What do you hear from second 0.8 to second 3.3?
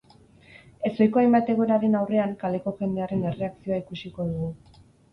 Ezohiko hainbat egoeraren aurrean kaleko jendearen